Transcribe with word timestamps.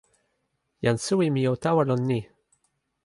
jan 0.83 0.97
suwi 1.05 1.27
mi 1.35 1.41
o 1.51 1.53
tawa 1.63 1.83
lon 1.89 2.01
ni. 2.09 2.19